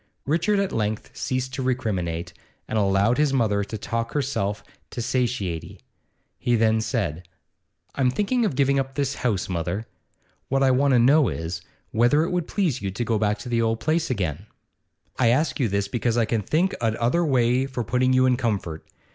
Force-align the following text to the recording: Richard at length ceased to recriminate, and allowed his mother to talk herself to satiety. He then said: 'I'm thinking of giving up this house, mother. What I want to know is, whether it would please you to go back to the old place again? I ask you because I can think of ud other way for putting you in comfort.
Richard 0.25 0.57
at 0.57 0.71
length 0.71 1.15
ceased 1.15 1.53
to 1.53 1.61
recriminate, 1.61 2.33
and 2.67 2.79
allowed 2.79 3.19
his 3.19 3.33
mother 3.33 3.63
to 3.63 3.77
talk 3.77 4.13
herself 4.13 4.63
to 4.89 4.99
satiety. 4.99 5.79
He 6.39 6.55
then 6.55 6.81
said: 6.81 7.27
'I'm 7.93 8.09
thinking 8.09 8.43
of 8.43 8.55
giving 8.55 8.79
up 8.79 8.95
this 8.95 9.13
house, 9.13 9.47
mother. 9.47 9.85
What 10.49 10.63
I 10.63 10.71
want 10.71 10.93
to 10.95 10.99
know 10.99 11.29
is, 11.29 11.61
whether 11.91 12.23
it 12.23 12.31
would 12.31 12.47
please 12.47 12.81
you 12.81 12.89
to 12.89 13.05
go 13.05 13.19
back 13.19 13.37
to 13.41 13.49
the 13.49 13.61
old 13.61 13.79
place 13.79 14.09
again? 14.09 14.47
I 15.19 15.27
ask 15.27 15.59
you 15.59 15.69
because 15.91 16.17
I 16.17 16.25
can 16.25 16.41
think 16.41 16.73
of 16.81 16.95
ud 16.95 16.95
other 16.95 17.23
way 17.23 17.67
for 17.67 17.83
putting 17.83 18.11
you 18.11 18.25
in 18.25 18.37
comfort. 18.37 18.87